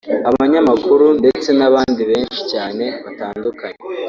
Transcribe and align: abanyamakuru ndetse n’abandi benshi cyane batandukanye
abanyamakuru 0.29 1.05
ndetse 1.19 1.49
n’abandi 1.59 2.01
benshi 2.11 2.39
cyane 2.51 2.85
batandukanye 3.03 3.79